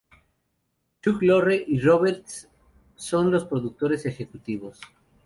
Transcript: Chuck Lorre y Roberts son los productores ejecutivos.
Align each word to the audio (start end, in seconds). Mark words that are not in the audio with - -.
Chuck 1.03 1.21
Lorre 1.21 1.63
y 1.67 1.79
Roberts 1.79 2.49
son 2.95 3.29
los 3.29 3.45
productores 3.45 4.03
ejecutivos. 4.07 4.79